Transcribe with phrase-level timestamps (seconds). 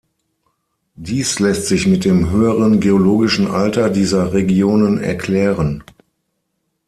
[0.95, 5.83] Dies lässt sich mit dem höheren geologischen Alter dieser Regionen erklären.